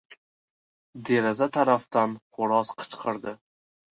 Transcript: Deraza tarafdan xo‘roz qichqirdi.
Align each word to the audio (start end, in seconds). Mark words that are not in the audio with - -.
Deraza 1.09 1.47
tarafdan 1.57 2.17
xo‘roz 2.37 2.73
qichqirdi. 2.79 3.37